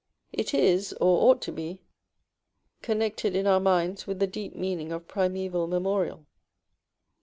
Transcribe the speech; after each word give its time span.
It 0.33 0.51
is, 0.55 0.93
or 0.93 1.29
ought 1.29 1.43
to 1.43 1.51
be, 1.51 1.83
connected 2.81 3.35
in 3.35 3.45
our 3.45 3.59
minds 3.59 4.07
with 4.07 4.17
the 4.17 4.25
deep 4.25 4.55
meaning 4.55 4.91
of 4.91 5.07
primeval 5.07 5.67
memorial. 5.67 6.25